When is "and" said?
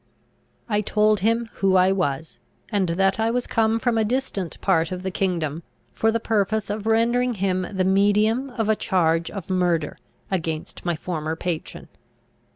2.71-2.89